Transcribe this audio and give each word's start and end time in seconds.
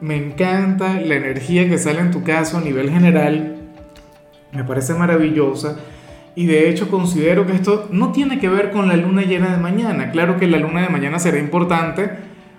me 0.00 0.16
encanta 0.16 1.00
la 1.00 1.14
energía 1.16 1.68
que 1.68 1.78
sale 1.78 2.00
en 2.00 2.10
tu 2.10 2.22
caso 2.22 2.58
a 2.58 2.60
nivel 2.60 2.90
general, 2.90 3.56
me 4.52 4.64
parece 4.64 4.94
maravillosa. 4.94 5.76
Y 6.36 6.46
de 6.46 6.68
hecho 6.68 6.88
considero 6.88 7.46
que 7.46 7.52
esto 7.54 7.88
no 7.92 8.10
tiene 8.10 8.40
que 8.40 8.48
ver 8.48 8.72
con 8.72 8.88
la 8.88 8.96
luna 8.96 9.22
llena 9.22 9.50
de 9.50 9.62
mañana, 9.62 10.10
claro 10.10 10.36
que 10.36 10.48
la 10.48 10.58
luna 10.58 10.82
de 10.82 10.88
mañana 10.88 11.18
será 11.18 11.38
importante, 11.38 12.10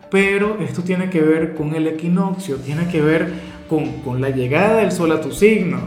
pero 0.10 0.58
esto 0.62 0.82
tiene 0.82 1.10
que 1.10 1.22
ver 1.22 1.56
con 1.56 1.76
el 1.76 1.88
equinoccio, 1.88 2.58
tiene 2.58 2.88
que 2.88 3.02
ver 3.02 3.34
con, 3.68 4.02
con 4.02 4.22
la 4.22 4.30
llegada 4.30 4.78
del 4.78 4.92
sol 4.92 5.12
a 5.12 5.20
tu 5.20 5.32
signo, 5.32 5.80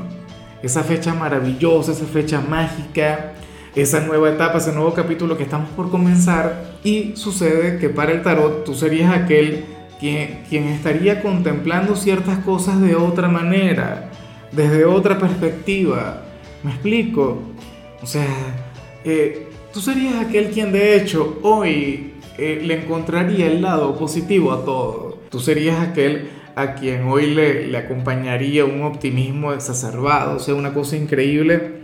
esa 0.62 0.82
fecha 0.82 1.14
maravillosa, 1.14 1.92
esa 1.92 2.04
fecha 2.04 2.40
mágica, 2.40 3.32
esa 3.74 4.00
nueva 4.00 4.30
etapa, 4.30 4.58
ese 4.58 4.72
nuevo 4.72 4.92
capítulo 4.92 5.36
que 5.36 5.44
estamos 5.44 5.70
por 5.70 5.90
comenzar. 5.90 6.64
Y 6.82 7.12
sucede 7.16 7.78
que 7.78 7.88
para 7.88 8.12
el 8.12 8.22
tarot 8.22 8.64
tú 8.64 8.74
serías 8.74 9.12
aquel 9.14 9.64
quien, 9.98 10.68
estaría 10.68 11.20
contemplando 11.20 11.96
ciertas 11.96 12.38
cosas 12.40 12.80
de 12.80 12.94
otra 12.94 13.28
manera, 13.28 14.10
desde 14.52 14.84
otra 14.84 15.18
perspectiva. 15.18 16.22
¿Me 16.62 16.70
explico? 16.70 17.38
O 18.02 18.06
sea, 18.06 18.26
eh, 19.04 19.48
tú 19.72 19.80
serías 19.80 20.14
aquel 20.16 20.50
quien 20.50 20.72
de 20.72 20.96
hecho 20.96 21.38
hoy 21.42 22.14
eh, 22.38 22.60
le 22.64 22.82
encontraría 22.82 23.46
el 23.46 23.62
lado 23.62 23.96
positivo 23.96 24.52
a 24.52 24.64
todo. 24.64 25.18
Tú 25.30 25.40
serías 25.40 25.80
aquel 25.80 26.30
a 26.54 26.74
quien 26.74 27.04
hoy 27.04 27.34
le, 27.34 27.66
le 27.68 27.78
acompañaría 27.78 28.64
un 28.64 28.82
optimismo 28.82 29.52
exacerbado, 29.52 30.36
o 30.36 30.38
sea, 30.38 30.54
una 30.54 30.74
cosa 30.74 30.96
increíble. 30.96 31.82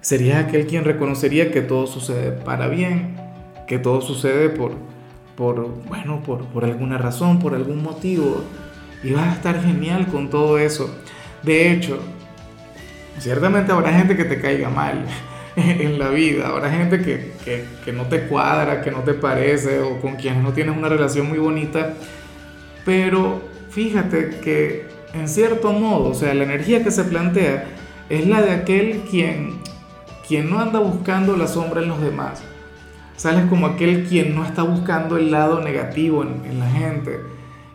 Serías 0.00 0.44
aquel 0.44 0.66
quien 0.66 0.84
reconocería 0.84 1.50
que 1.50 1.62
todo 1.62 1.86
sucede 1.86 2.30
para 2.30 2.68
bien, 2.68 3.16
que 3.66 3.78
todo 3.78 4.00
sucede 4.00 4.50
por, 4.50 4.72
por, 5.36 5.68
bueno, 5.86 6.22
por, 6.22 6.64
alguna 6.64 6.98
razón, 6.98 7.38
por 7.38 7.54
algún 7.54 7.82
motivo, 7.82 8.42
y 9.02 9.12
vas 9.12 9.28
a 9.28 9.32
estar 9.32 9.62
genial 9.62 10.06
con 10.08 10.30
todo 10.30 10.58
eso. 10.58 10.90
De 11.42 11.70
hecho, 11.70 12.00
ciertamente 13.18 13.70
habrá 13.70 13.92
gente 13.92 14.16
que 14.16 14.24
te 14.24 14.40
caiga 14.40 14.70
mal 14.70 15.04
en 15.56 15.98
la 15.98 16.08
vida, 16.08 16.48
habrá 16.48 16.70
gente 16.70 17.02
que, 17.02 17.32
que, 17.84 17.92
no 17.92 18.04
te 18.04 18.26
cuadra, 18.26 18.80
que 18.80 18.90
no 18.90 19.00
te 19.00 19.14
parece, 19.14 19.80
o 19.80 20.00
con 20.00 20.16
quienes 20.16 20.42
no 20.42 20.52
tienes 20.52 20.76
una 20.76 20.88
relación 20.88 21.28
muy 21.28 21.38
bonita, 21.38 21.94
pero 22.84 23.42
fíjate 23.70 24.40
que 24.42 24.86
en 25.12 25.28
cierto 25.28 25.72
modo, 25.72 26.10
o 26.10 26.14
sea, 26.14 26.34
la 26.34 26.44
energía 26.44 26.82
que 26.82 26.90
se 26.90 27.04
plantea 27.04 27.64
es 28.08 28.26
la 28.26 28.42
de 28.42 28.52
aquel 28.52 29.02
quien, 29.10 29.58
quien 30.26 30.48
no 30.50 30.60
anda 30.60 30.78
buscando 30.78 31.36
la 31.36 31.46
sombra 31.46 31.82
en 31.82 31.88
los 31.88 32.00
demás 32.00 32.42
Sales 33.16 33.46
como 33.48 33.66
aquel 33.66 34.04
quien 34.04 34.34
no 34.34 34.44
está 34.44 34.62
buscando 34.62 35.16
el 35.16 35.30
lado 35.30 35.60
negativo 35.60 36.22
en, 36.22 36.58
la 36.58 36.70
gente. 36.70 37.20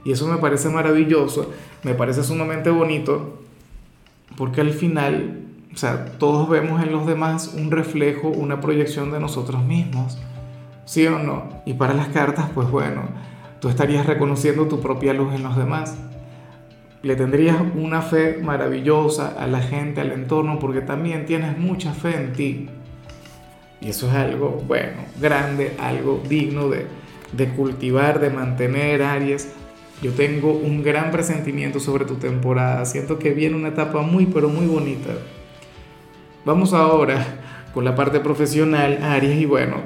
Y 0.04 0.12
eso 0.12 0.28
me 0.28 0.38
parece 0.38 0.70
maravilloso, 0.70 1.52
me 1.84 1.96
parece 1.96 2.24
sumamente 2.24 2.70
bonito, 2.70 3.40
porque 4.38 4.62
al 4.62 4.72
final, 4.72 5.42
o 5.74 5.78
sea, 5.78 6.06
todos 6.18 6.48
vemos 6.48 6.82
en 6.84 6.92
los 6.92 7.08
demás 7.08 7.56
un 7.56 7.72
reflejo, 7.72 8.30
una 8.30 8.62
proyección 8.62 9.12
de 9.12 9.20
nosotros 9.20 9.64
mismos. 9.64 10.18
¿Sí 10.86 11.06
o 11.08 11.20
no? 11.20 11.50
Y 11.66 11.74
para 11.74 11.94
las 11.94 12.10
cartas, 12.10 12.50
pues 12.54 12.70
bueno, 12.70 13.04
tú 13.60 13.70
estarías 13.70 14.06
reconociendo 14.06 14.68
tu 14.68 14.80
propia 14.80 15.14
luz 15.14 15.34
en 15.34 15.44
los 15.44 15.56
demás. 15.56 15.98
Le 17.02 17.16
tendrías 17.16 17.58
una 17.76 18.02
fe 18.02 18.40
maravillosa 18.44 19.36
a 19.40 19.48
la 19.48 19.62
gente, 19.62 20.02
al 20.02 20.12
entorno, 20.12 20.60
porque 20.60 20.82
también 20.82 21.26
tienes 21.26 21.58
mucha 21.58 21.94
fe 21.94 22.16
en 22.16 22.34
ti. 22.34 22.70
Y 23.82 23.90
eso 23.90 24.08
es 24.08 24.14
algo, 24.14 24.62
bueno, 24.68 25.02
grande, 25.20 25.76
algo 25.80 26.22
digno 26.30 26.70
de, 26.70 26.86
de 27.32 27.50
cultivar, 27.50 28.20
de 28.20 28.30
mantener, 28.30 29.02
Aries. 29.02 29.54
Yo 30.02 30.12
tengo 30.14 30.52
un 30.52 30.84
gran 30.84 31.12
presentimiento 31.12 31.80
sobre 31.80 32.06
tu 32.06 32.16
temporada. 32.16 32.86
Siento 32.86 33.18
que 33.18 33.32
viene 33.32 33.56
una 33.56 33.70
etapa 33.70 34.02
muy, 34.02 34.28
pero 34.28 34.50
muy 34.50 34.68
bonita. 34.68 35.10
Vamos 36.46 36.74
ahora 36.74 37.26
con 37.74 37.86
la 37.86 37.96
parte 37.96 38.20
profesional, 38.20 39.00
Aries, 39.02 39.42
y 39.42 39.46
bueno, 39.46 39.78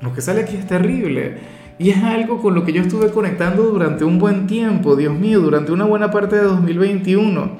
lo 0.00 0.12
que 0.14 0.20
sale 0.20 0.42
aquí 0.42 0.56
es 0.56 0.66
terrible. 0.66 1.38
Y 1.78 1.90
es 1.90 2.02
algo 2.02 2.40
con 2.40 2.54
lo 2.54 2.64
que 2.64 2.72
yo 2.72 2.80
estuve 2.80 3.10
conectando 3.10 3.62
durante 3.64 4.04
un 4.04 4.18
buen 4.18 4.46
tiempo, 4.46 4.96
Dios 4.96 5.14
mío, 5.14 5.40
durante 5.40 5.72
una 5.72 5.84
buena 5.84 6.10
parte 6.10 6.36
de 6.36 6.42
2021. 6.42 7.50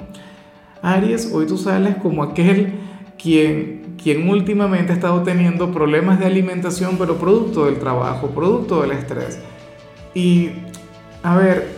Aries, 0.81 1.31
hoy 1.33 1.47
tú 1.47 1.59
sales 1.59 1.97
como 1.97 2.23
aquel 2.23 2.86
quien 3.21 3.87
quien 4.03 4.29
últimamente 4.29 4.93
ha 4.93 4.95
estado 4.95 5.23
teniendo 5.23 5.73
problemas 5.73 6.21
de 6.21 6.27
alimentación, 6.27 6.97
pero 6.97 7.19
producto 7.19 7.67
del 7.67 7.79
trabajo, 7.79 8.29
producto 8.29 8.83
del 8.83 8.93
estrés. 8.93 9.41
Y, 10.15 10.51
a 11.23 11.37
ver, 11.37 11.69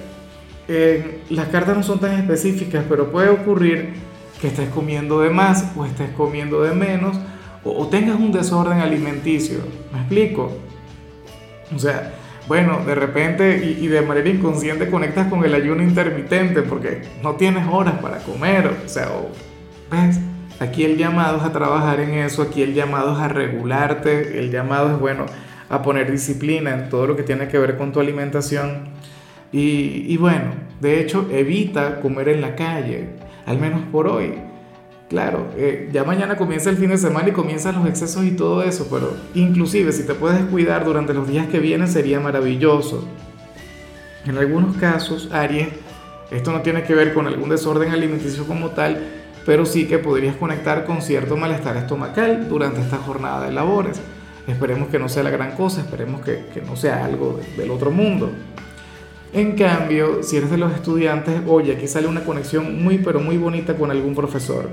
eh, 0.69 1.23
las 1.31 1.49
cartas 1.49 1.77
no 1.77 1.83
son 1.83 2.01
tan 2.01 2.13
específicas, 2.13 2.85
pero 2.89 3.11
puede 3.11 3.31
ocurrir 3.31 3.95
que 4.41 4.49
estés 4.49 4.69
comiendo 4.69 5.21
de 5.21 5.31
más 5.31 5.73
o 5.75 5.85
estés 5.85 6.11
comiendo 6.11 6.63
de 6.63 6.75
menos 6.75 7.19
o, 7.65 7.87
tengas 7.89 8.17
un 8.17 8.31
desorden 8.31 8.81
alimenticio. 8.81 9.59
¿Me 9.93 10.01
explico? 10.01 10.53
O 11.75 11.79
sea, 11.79 12.15
bueno, 12.47 12.81
de 12.87 12.95
repente 12.95 13.65
y, 13.65 13.85
y, 13.85 13.89
de 13.89 14.01
manera 14.03 14.29
inconsciente 14.29 14.91
conectas 14.91 15.29
con 15.29 15.45
el 15.45 15.55
ayuno 15.55 15.83
intermitente 15.83 16.63
porque 16.63 17.03
no 17.23 17.37
tienes 17.37 17.67
horas 17.67 17.99
para 18.01 18.19
comer, 18.19 18.71
o 18.85 18.89
sea, 18.89 19.09
o, 19.13 19.31
¿ves? 19.91 20.21
Aquí 20.61 20.85
el 20.85 20.97
llamado 20.97 21.39
es 21.39 21.45
a 21.45 21.53
trabajar 21.53 22.01
en 22.01 22.15
eso, 22.15 22.43
aquí 22.43 22.63
el 22.63 22.75
llamado 22.75 23.13
es 23.13 23.19
a 23.19 23.29
regularte, 23.29 24.41
el 24.41 24.51
llamado 24.51 24.93
es, 24.93 24.99
bueno, 24.99 25.27
a 25.69 25.83
poner 25.83 26.11
disciplina 26.11 26.75
en 26.75 26.89
todo 26.89 27.07
lo 27.07 27.17
que 27.17 27.23
tiene 27.23 27.47
que 27.47 27.59
ver 27.59 27.77
con 27.77 27.93
tu 27.93 28.01
alimentación. 28.01 28.89
Y, 29.53 30.17
bueno, 30.19 30.51
de 30.81 31.01
hecho, 31.01 31.27
evita 31.31 32.01
comer 32.01 32.29
en 32.29 32.41
la 32.41 32.55
calle, 32.55 33.11
al 33.47 33.59
menos 33.59 33.83
por 33.93 34.09
hoy. 34.09 34.35
Claro, 35.09 35.47
eh, 35.57 35.89
ya 35.91 36.05
mañana 36.05 36.37
comienza 36.37 36.69
el 36.69 36.77
fin 36.77 36.91
de 36.91 36.99
semana 36.99 37.31
y 37.31 37.33
comienzan 37.33 37.77
los 37.77 37.89
excesos 37.89 38.25
y 38.25 38.33
todo 38.33 38.63
eso, 38.63 38.89
pero 38.91 39.15
inclusive 39.35 39.93
si 39.93 40.05
te 40.05 40.13
puedes 40.13 40.45
cuidar 40.47 40.85
durante 40.85 41.15
los 41.15 41.27
días 41.27 41.47
que 41.47 41.61
vienen 41.61 41.89
sería 41.89 42.21
maravilloso. 42.21 43.09
En 44.27 44.37
algunos 44.37 44.77
casos, 44.77 45.31
Aries, 45.33 45.69
esto 46.31 46.53
no 46.53 46.61
tiene 46.61 46.83
que 46.83 46.95
ver 46.95 47.15
con 47.15 47.27
algún 47.27 47.49
desorden 47.49 47.91
alimenticio 47.91 48.47
como 48.47 48.71
tal, 48.71 49.03
pero 49.45 49.67
sí 49.67 49.87
que 49.87 49.99
podrías 49.99 50.37
conectar 50.37 50.85
con 50.85 51.03
cierto 51.03 51.37
malestar 51.37 51.77
estomacal 51.77 52.49
durante 52.49 52.81
esta 52.81 52.99
jornada 52.99 53.47
de 53.47 53.53
labores. 53.53 54.01
Esperemos 54.47 54.89
que 54.89 54.99
no 54.99 55.09
sea 55.09 55.23
la 55.23 55.31
gran 55.31 55.53
cosa, 55.53 55.81
esperemos 55.81 56.23
que, 56.23 56.47
que 56.53 56.63
no 56.63 56.77
sea 56.77 57.05
algo 57.05 57.39
del 57.57 57.71
otro 57.71 57.91
mundo. 57.91 58.31
En 59.33 59.57
cambio, 59.57 60.23
si 60.23 60.39
eres 60.39 60.51
de 60.51 60.57
los 60.57 60.73
estudiantes, 60.73 61.43
oye, 61.47 61.77
aquí 61.77 61.87
sale 61.87 62.07
una 62.07 62.25
conexión 62.25 62.83
muy, 62.83 62.99
pero 62.99 63.21
muy 63.21 63.37
bonita 63.37 63.77
con 63.77 63.91
algún 63.91 64.15
profesor, 64.15 64.71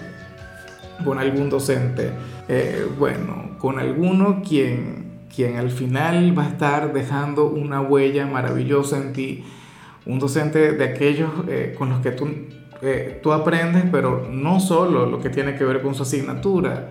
con 1.03 1.20
algún 1.20 1.50
docente, 1.50 2.12
eh, 2.47 2.88
bueno, 2.97 3.58
con 3.58 3.80
alguno 3.80 4.42
quien, 4.47 5.26
quien 5.34 5.58
al 5.58 5.72
final 5.72 6.38
va 6.38 6.46
a 6.46 6.50
estar 6.50 6.94
dejando 6.94 7.47
una 7.47 7.82
huella 7.82 8.28
maravillosa 8.28 8.97
en 8.97 9.12
ti, 9.12 9.44
un 10.06 10.20
docente 10.20 10.72
de 10.72 10.84
aquellos 10.86 11.32
eh, 11.50 11.76
con 11.78 11.90
los 11.90 12.00
que 12.00 12.12
tú 12.12 12.30
tú 13.22 13.34
aprendes, 13.34 13.85
pero 13.91 14.28
no 14.29 14.59
solo 14.59 15.05
lo 15.05 15.20
que 15.20 15.29
tiene 15.29 15.55
que 15.55 15.64
ver 15.64 15.82
con 15.82 15.96
su 15.96 16.03
asignatura, 16.03 16.90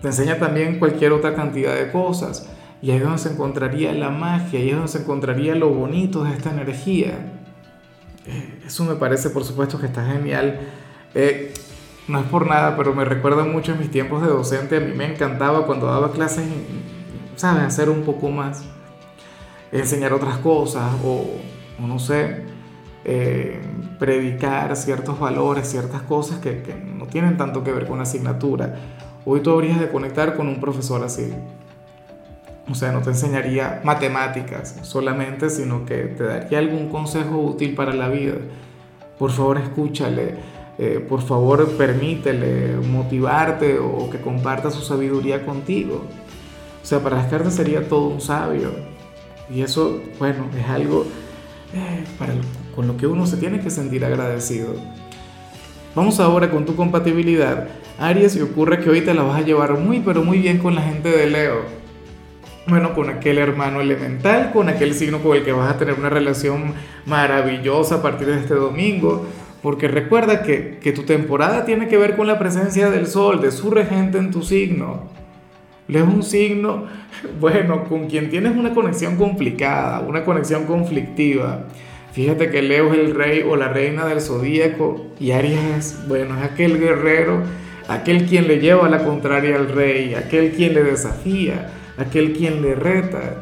te 0.00 0.08
enseña 0.08 0.38
también 0.38 0.78
cualquier 0.78 1.12
otra 1.12 1.34
cantidad 1.34 1.74
de 1.74 1.90
cosas. 1.90 2.48
Y 2.82 2.90
ahí 2.90 2.96
es 2.96 3.02
donde 3.02 3.18
se 3.18 3.30
encontraría 3.30 3.92
la 3.92 4.08
magia, 4.08 4.58
ahí 4.58 4.70
es 4.70 4.74
donde 4.74 4.88
se 4.88 4.98
encontraría 4.98 5.54
lo 5.54 5.68
bonito 5.68 6.24
de 6.24 6.32
esta 6.32 6.50
energía. 6.50 7.32
Eh, 8.26 8.62
eso 8.66 8.84
me 8.84 8.94
parece, 8.94 9.30
por 9.30 9.44
supuesto, 9.44 9.78
que 9.78 9.86
está 9.86 10.04
genial. 10.06 10.60
Eh, 11.14 11.52
no 12.08 12.20
es 12.20 12.26
por 12.26 12.46
nada, 12.46 12.76
pero 12.76 12.94
me 12.94 13.04
recuerda 13.04 13.44
mucho 13.44 13.72
en 13.72 13.80
mis 13.80 13.90
tiempos 13.90 14.22
de 14.22 14.28
docente. 14.28 14.78
A 14.78 14.80
mí 14.80 14.92
me 14.94 15.04
encantaba 15.04 15.66
cuando 15.66 15.86
daba 15.86 16.12
clases, 16.12 16.46
¿sabes? 17.36 17.64
Hacer 17.64 17.90
un 17.90 18.02
poco 18.02 18.30
más, 18.30 18.64
enseñar 19.70 20.14
otras 20.14 20.38
cosas 20.38 20.90
o 21.04 21.26
no 21.78 21.98
sé, 21.98 22.44
eh, 23.04 23.60
predicar 23.98 24.76
ciertos 24.76 25.18
valores, 25.18 25.68
ciertas 25.68 26.02
cosas 26.02 26.38
que, 26.38 26.62
que, 26.62 26.74
no 26.74 27.06
tienen 27.06 27.36
tanto 27.36 27.64
que 27.64 27.72
ver 27.72 27.86
con 27.86 27.98
la 27.98 28.02
asignatura. 28.02 28.74
Hoy 29.24 29.40
tú 29.40 29.50
habrías 29.50 29.80
de 29.80 29.88
conectar 29.90 30.36
con 30.36 30.48
un 30.48 30.60
profesor 30.60 31.02
así. 31.04 31.32
O 32.70 32.74
sea, 32.74 32.92
no 32.92 33.00
te 33.00 33.10
enseñaría 33.10 33.80
matemáticas 33.84 34.76
solamente, 34.82 35.50
sino 35.50 35.84
que 35.84 36.04
te 36.04 36.24
daría 36.24 36.58
algún 36.58 36.88
consejo 36.88 37.38
útil 37.38 37.74
para 37.74 37.92
la 37.92 38.08
vida. 38.08 38.34
por 39.18 39.30
favor 39.32 39.58
escúchale, 39.58 40.36
eh, 40.78 41.04
por 41.06 41.20
favor 41.20 41.76
permítele 41.76 42.76
motivarte 42.76 43.78
o 43.78 44.08
que 44.08 44.18
comparta 44.20 44.70
su 44.70 44.82
sabiduría 44.82 45.44
contigo. 45.44 46.04
O 46.82 46.86
sea, 46.86 47.00
para 47.00 47.16
las 47.16 47.26
cartas 47.26 47.54
sería 47.54 47.86
todo 47.88 48.08
un 48.08 48.20
sabio. 48.20 48.70
Y 49.50 49.62
eso, 49.62 50.00
bueno, 50.18 50.46
es 50.58 50.66
algo 50.68 51.04
eh, 51.74 52.04
para, 52.18 52.34
con 52.74 52.86
lo 52.86 52.96
que 52.96 53.06
uno 53.06 53.26
se 53.26 53.36
tiene 53.36 53.60
que 53.60 53.70
sentir 53.70 54.04
agradecido. 54.04 54.74
Vamos 55.94 56.20
ahora 56.20 56.50
con 56.50 56.64
tu 56.64 56.76
compatibilidad. 56.76 57.68
Aries, 57.98 58.36
y 58.36 58.40
ocurre 58.40 58.80
que 58.80 58.90
hoy 58.90 59.00
te 59.00 59.12
la 59.12 59.22
vas 59.22 59.40
a 59.40 59.44
llevar 59.44 59.78
muy, 59.78 60.00
pero 60.00 60.22
muy 60.22 60.38
bien 60.38 60.58
con 60.58 60.74
la 60.74 60.82
gente 60.82 61.10
de 61.10 61.28
Leo. 61.28 61.62
Bueno, 62.66 62.94
con 62.94 63.10
aquel 63.10 63.38
hermano 63.38 63.80
elemental, 63.80 64.52
con 64.52 64.68
aquel 64.68 64.94
signo 64.94 65.18
con 65.18 65.36
el 65.36 65.44
que 65.44 65.52
vas 65.52 65.70
a 65.70 65.78
tener 65.78 65.94
una 65.94 66.08
relación 66.08 66.74
maravillosa 67.06 67.96
a 67.96 68.02
partir 68.02 68.28
de 68.28 68.38
este 68.38 68.54
domingo 68.54 69.26
porque 69.62 69.88
recuerda 69.88 70.42
que, 70.42 70.78
que, 70.80 70.92
tu 70.92 71.02
temporada 71.02 71.64
tiene 71.64 71.88
que 71.88 71.98
ver 71.98 72.16
con 72.16 72.26
la 72.26 72.38
presencia 72.38 72.90
del 72.90 73.06
sol, 73.06 73.40
de 73.40 73.50
su 73.50 73.70
regente 73.70 74.18
en 74.18 74.30
tu 74.30 74.42
signo. 74.42 75.02
Es 75.88 76.02
un 76.02 76.22
signo, 76.22 76.84
bueno, 77.40 77.84
con 77.84 78.06
quien 78.06 78.30
tienes 78.30 78.56
una 78.56 78.72
conexión 78.72 79.16
complicada, 79.16 80.00
una 80.00 80.24
conexión 80.24 80.64
conflictiva. 80.64 81.64
Fíjate 82.12 82.50
que 82.50 82.60
Leo 82.62 82.92
es 82.92 82.98
el 82.98 83.14
rey 83.14 83.44
o 83.48 83.54
la 83.56 83.68
reina 83.68 84.04
del 84.06 84.20
zodíaco 84.20 85.06
y 85.20 85.30
Aries, 85.30 85.96
bueno, 86.08 86.36
es 86.36 86.44
aquel 86.44 86.80
guerrero, 86.80 87.42
aquel 87.88 88.26
quien 88.26 88.48
le 88.48 88.58
lleva 88.58 88.86
a 88.86 88.90
la 88.90 89.04
contraria 89.04 89.56
al 89.56 89.68
rey, 89.68 90.14
aquel 90.14 90.50
quien 90.52 90.74
le 90.74 90.82
desafía, 90.82 91.70
aquel 91.98 92.32
quien 92.32 92.62
le 92.62 92.74
reta, 92.74 93.36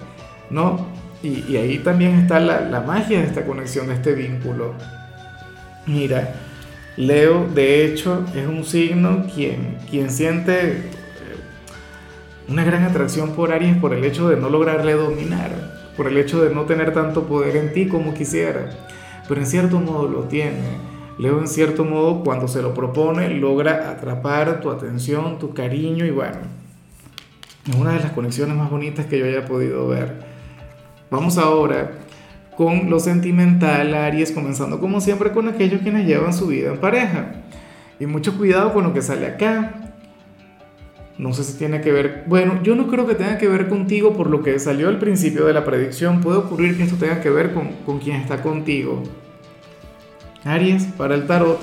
¿no? 0.50 0.86
Y, 1.22 1.44
y 1.48 1.56
ahí 1.56 1.78
también 1.78 2.14
está 2.18 2.40
la, 2.40 2.60
la 2.60 2.80
magia 2.80 3.20
de 3.20 3.26
esta 3.26 3.44
conexión, 3.46 3.88
de 3.88 3.94
este 3.94 4.12
vínculo. 4.12 4.74
Mira, 5.86 6.34
Leo 6.98 7.46
de 7.54 7.86
hecho 7.86 8.24
es 8.34 8.46
un 8.46 8.64
signo 8.64 9.24
quien, 9.34 9.78
quien 9.88 10.10
siente 10.10 10.72
eh, 10.72 10.82
una 12.48 12.64
gran 12.64 12.84
atracción 12.84 13.34
por 13.34 13.52
Aries 13.52 13.76
por 13.78 13.94
el 13.94 14.04
hecho 14.04 14.28
de 14.28 14.36
no 14.36 14.50
lograrle 14.50 14.92
dominar, 14.92 15.67
por 15.98 16.06
el 16.06 16.16
hecho 16.16 16.42
de 16.44 16.54
no 16.54 16.62
tener 16.62 16.94
tanto 16.94 17.24
poder 17.24 17.56
en 17.56 17.72
ti 17.72 17.88
como 17.88 18.14
quisiera, 18.14 18.70
pero 19.26 19.40
en 19.40 19.46
cierto 19.48 19.80
modo 19.80 20.08
lo 20.08 20.20
tiene. 20.22 20.62
Leo 21.18 21.40
en 21.40 21.48
cierto 21.48 21.84
modo 21.84 22.22
cuando 22.22 22.46
se 22.46 22.62
lo 22.62 22.72
propone 22.72 23.28
logra 23.30 23.90
atrapar 23.90 24.60
tu 24.60 24.70
atención, 24.70 25.40
tu 25.40 25.52
cariño 25.52 26.06
y 26.06 26.10
bueno, 26.10 26.36
es 27.68 27.74
una 27.74 27.94
de 27.94 28.00
las 28.00 28.12
conexiones 28.12 28.56
más 28.56 28.70
bonitas 28.70 29.06
que 29.06 29.18
yo 29.18 29.26
haya 29.26 29.44
podido 29.44 29.88
ver. 29.88 30.22
Vamos 31.10 31.36
ahora 31.36 31.90
con 32.56 32.88
lo 32.88 33.00
sentimental, 33.00 33.92
Aries, 33.92 34.30
comenzando 34.30 34.78
como 34.78 35.00
siempre 35.00 35.32
con 35.32 35.48
aquellos 35.48 35.82
quienes 35.82 36.06
llevan 36.06 36.32
su 36.32 36.46
vida 36.46 36.70
en 36.70 36.78
pareja. 36.78 37.42
Y 37.98 38.06
mucho 38.06 38.38
cuidado 38.38 38.72
con 38.72 38.84
lo 38.84 38.94
que 38.94 39.02
sale 39.02 39.26
acá. 39.26 39.77
No 41.18 41.32
sé 41.32 41.42
si 41.42 41.58
tiene 41.58 41.80
que 41.80 41.90
ver, 41.90 42.24
bueno, 42.26 42.62
yo 42.62 42.76
no 42.76 42.86
creo 42.86 43.06
que 43.06 43.16
tenga 43.16 43.38
que 43.38 43.48
ver 43.48 43.68
contigo 43.68 44.16
por 44.16 44.30
lo 44.30 44.42
que 44.42 44.58
salió 44.60 44.88
al 44.88 44.98
principio 44.98 45.46
de 45.46 45.52
la 45.52 45.64
predicción. 45.64 46.20
Puede 46.20 46.38
ocurrir 46.38 46.76
que 46.76 46.84
esto 46.84 46.96
tenga 46.96 47.20
que 47.20 47.30
ver 47.30 47.52
con, 47.52 47.72
con 47.84 47.98
quien 47.98 48.16
está 48.16 48.40
contigo. 48.40 49.02
Aries, 50.44 50.84
para 50.84 51.16
el 51.16 51.26
tarot, 51.26 51.58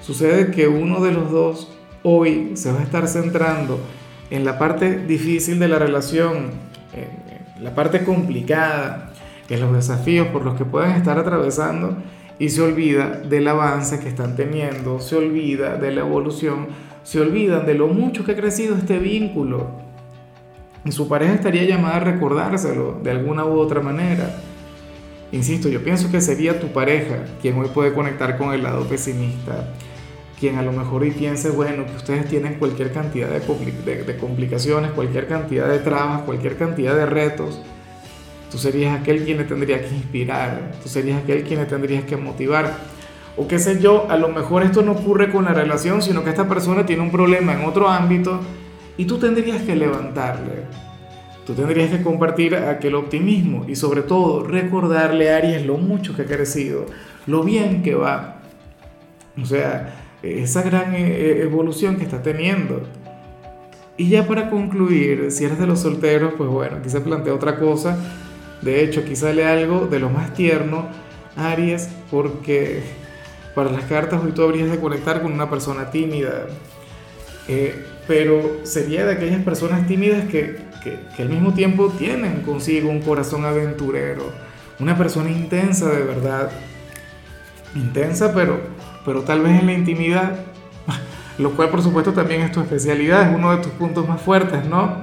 sucede 0.00 0.50
que 0.50 0.66
uno 0.66 1.02
de 1.02 1.12
los 1.12 1.30
dos 1.30 1.70
hoy 2.02 2.52
se 2.54 2.72
va 2.72 2.80
a 2.80 2.82
estar 2.82 3.06
centrando 3.06 3.78
en 4.30 4.44
la 4.44 4.58
parte 4.58 4.98
difícil 4.98 5.58
de 5.58 5.68
la 5.68 5.78
relación, 5.78 6.50
en 6.94 7.64
la 7.64 7.74
parte 7.74 8.04
complicada, 8.04 9.12
en 9.48 9.60
los 9.60 9.74
desafíos 9.74 10.28
por 10.28 10.44
los 10.44 10.56
que 10.56 10.64
pueden 10.64 10.92
estar 10.92 11.18
atravesando 11.18 11.96
y 12.38 12.48
se 12.48 12.62
olvida 12.62 13.20
del 13.20 13.46
avance 13.46 14.00
que 14.00 14.08
están 14.08 14.36
teniendo, 14.36 15.00
se 15.00 15.16
olvida 15.16 15.76
de 15.76 15.92
la 15.92 16.00
evolución, 16.00 16.66
se 17.04 17.20
olvidan 17.20 17.66
de 17.66 17.74
lo 17.74 17.86
mucho 17.86 18.24
que 18.24 18.32
ha 18.32 18.36
crecido 18.36 18.76
este 18.76 18.98
vínculo. 18.98 19.68
Y 20.84 20.90
su 20.92 21.08
pareja 21.08 21.34
estaría 21.34 21.62
llamada 21.64 21.96
a 21.96 22.00
recordárselo 22.00 22.98
de 23.02 23.10
alguna 23.12 23.44
u 23.44 23.58
otra 23.58 23.80
manera. 23.80 24.34
Insisto, 25.30 25.68
yo 25.68 25.82
pienso 25.82 26.10
que 26.10 26.20
sería 26.20 26.60
tu 26.60 26.68
pareja 26.68 27.24
quien 27.40 27.56
hoy 27.58 27.68
puede 27.72 27.92
conectar 27.92 28.36
con 28.36 28.52
el 28.52 28.62
lado 28.62 28.84
pesimista, 28.86 29.72
quien 30.38 30.56
a 30.56 30.62
lo 30.62 30.72
mejor 30.72 31.02
hoy 31.02 31.12
piense, 31.12 31.50
bueno, 31.50 31.86
que 31.86 31.96
ustedes 31.96 32.28
tienen 32.28 32.54
cualquier 32.54 32.92
cantidad 32.92 33.28
de, 33.28 34.16
complicaciones, 34.16 34.90
cualquier 34.92 35.26
cantidad 35.28 35.68
de 35.68 35.78
trabas, 35.78 36.22
cualquier 36.22 36.56
cantidad 36.56 36.94
de 36.94 37.06
retos, 37.06 37.60
Tú 38.54 38.60
serías 38.60 39.00
aquel 39.00 39.24
quien 39.24 39.38
le 39.38 39.42
tendría 39.42 39.80
que 39.80 39.92
inspirar, 39.92 40.70
tú 40.80 40.88
serías 40.88 41.20
aquel 41.20 41.42
quien 41.42 41.58
le 41.58 41.66
tendrías 41.66 42.04
que 42.04 42.16
motivar. 42.16 42.78
O 43.36 43.48
qué 43.48 43.58
sé 43.58 43.80
yo, 43.80 44.06
a 44.08 44.16
lo 44.16 44.28
mejor 44.28 44.62
esto 44.62 44.82
no 44.82 44.92
ocurre 44.92 45.30
con 45.30 45.44
la 45.44 45.52
relación, 45.52 46.02
sino 46.02 46.22
que 46.22 46.30
esta 46.30 46.48
persona 46.48 46.86
tiene 46.86 47.02
un 47.02 47.10
problema 47.10 47.52
en 47.52 47.64
otro 47.64 47.88
ámbito 47.88 48.40
y 48.96 49.06
tú 49.06 49.18
tendrías 49.18 49.62
que 49.62 49.74
levantarle. 49.74 50.64
Tú 51.44 51.52
tendrías 51.54 51.90
que 51.90 52.02
compartir 52.02 52.54
aquel 52.56 52.94
optimismo 52.94 53.64
y 53.68 53.76
sobre 53.76 54.02
todo 54.02 54.44
recordarle 54.44 55.32
a 55.32 55.36
Aries 55.36 55.66
lo 55.66 55.76
mucho 55.76 56.14
que 56.16 56.22
ha 56.22 56.26
crecido, 56.26 56.86
lo 57.26 57.42
bien 57.42 57.82
que 57.82 57.94
va. 57.94 58.40
O 59.40 59.44
sea, 59.44 59.94
esa 60.22 60.62
gran 60.62 60.94
eh, 60.94 61.06
eh, 61.06 61.42
evolución 61.42 61.96
que 61.96 62.04
está 62.04 62.22
teniendo. 62.22 62.82
Y 63.96 64.08
ya 64.08 64.26
para 64.26 64.48
concluir, 64.48 65.30
si 65.30 65.44
eres 65.44 65.58
de 65.58 65.66
los 65.66 65.80
solteros, 65.80 66.34
pues 66.36 66.48
bueno, 66.48 66.76
aquí 66.78 66.88
se 66.88 67.00
plantea 67.00 67.34
otra 67.34 67.58
cosa 67.58 67.98
de 68.64 68.82
hecho, 68.82 69.00
aquí 69.00 69.14
sale 69.14 69.44
algo 69.44 69.86
de 69.86 70.00
lo 70.00 70.08
más 70.08 70.32
tierno, 70.32 70.86
Aries, 71.36 71.90
porque 72.10 72.80
para 73.54 73.70
las 73.70 73.84
cartas 73.84 74.22
hoy 74.22 74.32
tú 74.32 74.42
habrías 74.42 74.70
de 74.70 74.78
conectar 74.78 75.22
con 75.22 75.32
una 75.32 75.48
persona 75.48 75.90
tímida. 75.90 76.46
Eh, 77.48 77.86
pero 78.06 78.60
sería 78.64 79.06
de 79.06 79.12
aquellas 79.12 79.42
personas 79.42 79.86
tímidas 79.86 80.28
que, 80.28 80.58
que, 80.82 81.22
al 81.22 81.28
mismo 81.28 81.54
tiempo 81.54 81.88
tienen 81.90 82.42
consigo 82.42 82.90
un 82.90 83.00
corazón 83.00 83.44
aventurero, 83.44 84.30
una 84.78 84.96
persona 84.96 85.30
intensa 85.30 85.88
de 85.88 86.02
verdad, 86.02 86.50
intensa 87.74 88.34
pero, 88.34 88.60
pero 89.04 89.22
tal 89.22 89.40
vez 89.40 89.60
en 89.60 89.66
la 89.66 89.72
intimidad, 89.72 90.38
lo 91.38 91.52
cual 91.52 91.70
por 91.70 91.82
supuesto 91.82 92.12
también 92.12 92.42
es 92.42 92.52
tu 92.52 92.60
especialidad, 92.60 93.30
es 93.30 93.36
uno 93.36 93.56
de 93.56 93.62
tus 93.62 93.72
puntos 93.72 94.06
más 94.06 94.20
fuertes, 94.20 94.66
¿no? 94.66 94.96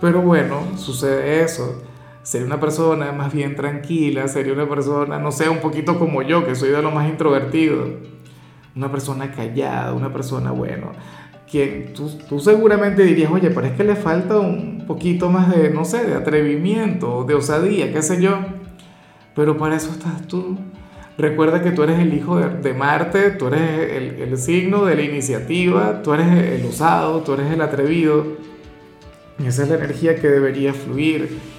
Pero 0.00 0.22
bueno, 0.22 0.62
sucede 0.76 1.42
eso 1.42 1.87
sería 2.28 2.46
una 2.46 2.60
persona 2.60 3.10
más 3.10 3.32
bien 3.32 3.56
tranquila, 3.56 4.28
sería 4.28 4.52
una 4.52 4.68
persona, 4.68 5.18
no 5.18 5.32
sé, 5.32 5.48
un 5.48 5.60
poquito 5.60 5.98
como 5.98 6.20
yo, 6.20 6.44
que 6.44 6.54
soy 6.54 6.68
de 6.68 6.82
lo 6.82 6.90
más 6.90 7.08
introvertido, 7.08 7.86
una 8.76 8.92
persona 8.92 9.32
callada, 9.32 9.94
una 9.94 10.12
persona, 10.12 10.50
bueno, 10.50 10.92
que 11.50 11.90
tú, 11.94 12.10
tú 12.28 12.38
seguramente 12.38 13.02
dirías, 13.02 13.32
oye, 13.32 13.48
pero 13.48 13.66
es 13.66 13.72
que 13.72 13.82
le 13.82 13.96
falta 13.96 14.36
un 14.36 14.84
poquito 14.86 15.30
más 15.30 15.56
de, 15.56 15.70
no 15.70 15.86
sé, 15.86 16.04
de 16.04 16.16
atrevimiento, 16.16 17.24
de 17.24 17.32
osadía, 17.32 17.90
qué 17.94 18.02
sé 18.02 18.20
yo, 18.20 18.40
pero 19.34 19.56
para 19.56 19.76
eso 19.76 19.90
estás 19.90 20.28
tú. 20.28 20.58
Recuerda 21.16 21.62
que 21.62 21.70
tú 21.70 21.82
eres 21.82 21.98
el 21.98 22.12
hijo 22.12 22.36
de, 22.36 22.50
de 22.50 22.74
Marte, 22.74 23.30
tú 23.30 23.46
eres 23.46 23.90
el, 23.90 24.20
el 24.20 24.36
signo 24.36 24.84
de 24.84 24.96
la 24.96 25.02
iniciativa, 25.02 26.02
tú 26.02 26.12
eres 26.12 26.60
el 26.60 26.66
osado, 26.66 27.22
tú 27.22 27.32
eres 27.32 27.50
el 27.50 27.62
atrevido. 27.62 28.36
Y 29.38 29.46
esa 29.46 29.62
es 29.62 29.70
la 29.70 29.76
energía 29.76 30.16
que 30.16 30.28
debería 30.28 30.74
fluir 30.74 31.57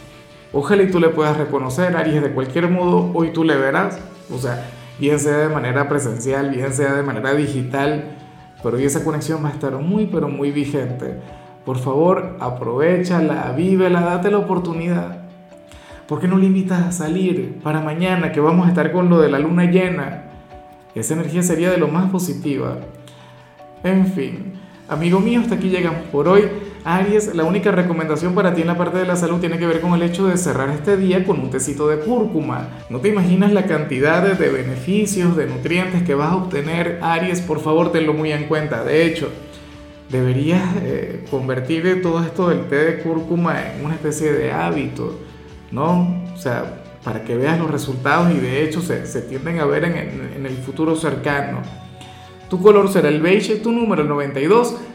Ojalá 0.52 0.84
y 0.84 0.90
tú 0.90 1.00
le 1.00 1.10
puedas 1.10 1.38
reconocer, 1.38 1.96
Aries, 1.96 2.24
de 2.24 2.32
cualquier 2.32 2.70
modo, 2.70 3.12
hoy 3.14 3.32
tú 3.32 3.44
le 3.44 3.56
verás, 3.56 4.00
o 4.34 4.38
sea, 4.40 4.68
bien 5.00 5.20
sea 5.20 5.38
de 5.38 5.50
manera 5.50 5.88
presencial, 5.88 6.50
bien 6.50 6.74
sea 6.74 6.94
de 6.94 7.04
manera 7.04 7.34
digital, 7.34 8.18
pero 8.64 8.78
hoy 8.78 8.86
esa 8.86 9.04
conexión 9.04 9.44
va 9.44 9.50
a 9.50 9.52
estar 9.52 9.74
muy, 9.74 10.08
pero 10.08 10.28
muy 10.28 10.52
vigente. 10.52 11.20
Por 11.66 11.78
favor, 11.78 12.36
aprovechala, 12.40 13.52
vívela, 13.56 14.02
date 14.02 14.32
la 14.32 14.40
oportunidad. 14.40 15.20
¿Por 16.08 16.20
qué 16.20 16.28
no 16.28 16.38
le 16.38 16.48
invitas 16.48 16.82
a 16.82 16.92
salir 16.92 17.60
para 17.62 17.82
mañana 17.82 18.32
que 18.32 18.40
vamos 18.40 18.66
a 18.66 18.70
estar 18.70 18.92
con 18.92 19.08
lo 19.08 19.20
de 19.20 19.30
la 19.30 19.38
luna 19.38 19.66
llena? 19.66 20.24
Esa 20.96 21.14
energía 21.14 21.44
sería 21.44 21.70
de 21.70 21.78
lo 21.78 21.88
más 21.88 22.10
positiva. 22.10 22.78
En 23.84 24.08
fin, 24.08 24.54
amigo 24.88 25.20
mío, 25.20 25.42
hasta 25.42 25.56
aquí 25.56 25.70
llegamos 25.70 26.02
por 26.12 26.28
hoy. 26.28 26.50
Aries, 26.86 27.36
la 27.36 27.44
única 27.44 27.72
recomendación 27.72 28.34
para 28.34 28.54
ti 28.54 28.62
en 28.62 28.68
la 28.68 28.78
parte 28.78 28.98
de 28.98 29.06
la 29.06 29.16
salud 29.16 29.40
tiene 29.40 29.58
que 29.58 29.68
ver 29.68 29.82
con 29.82 29.94
el 29.94 30.02
hecho 30.02 30.28
de 30.28 30.38
cerrar 30.38 30.70
este 30.70 30.96
día 30.96 31.26
con 31.26 31.40
un 31.40 31.50
tecito 31.50 31.88
de 31.88 32.00
cúrcuma. 32.00 32.70
No 32.90 33.00
te 33.00 33.10
imaginas 33.10 33.52
la 33.52 33.66
cantidad 33.66 34.24
de 34.24 34.50
beneficios, 34.50 35.36
de 35.36 35.46
nutrientes 35.48 36.04
que 36.04 36.16
vas 36.16 36.32
a 36.32 36.38
obtener, 36.38 37.00
Aries, 37.02 37.42
por 37.42 37.60
favor 37.60 37.92
tenlo 37.92 38.14
muy 38.14 38.32
en 38.32 38.46
cuenta. 38.46 38.84
De 38.84 39.06
hecho, 39.06 39.30
deberías 40.10 40.64
eh, 40.82 41.26
convertir 41.30 42.02
todo 42.02 42.24
esto 42.24 42.50
del 42.50 42.68
té 42.68 42.78
de 42.78 43.00
cúrcuma 43.00 43.74
en 43.74 43.86
una 43.86 43.96
especie 43.96 44.32
de 44.32 44.52
hábito, 44.52 45.20
¿no? 45.72 46.24
O 46.34 46.38
sea, 46.38 46.84
para 47.04 47.24
que 47.24 47.36
veas 47.36 47.60
los 47.60 47.70
resultados 47.70 48.32
y 48.32 48.40
de 48.40 48.64
hecho 48.64 48.82
se, 48.82 49.22
tienden 49.22 49.60
a 49.60 49.66
ver 49.66 49.84
en, 49.84 49.98
en 50.36 50.46
el 50.46 50.56
futuro 50.58 50.96
cercano. 50.96 51.62
Tu 52.50 52.60
color 52.60 52.92
será 52.92 53.10
el 53.10 53.22
beige, 53.22 53.58
tu 53.58 53.72
número 53.72 54.02
el 54.02 54.08
92. 54.08 54.76